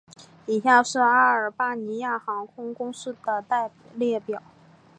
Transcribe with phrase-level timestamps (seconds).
[0.47, 4.41] 以下是阿尔巴尼亚航空公司的列表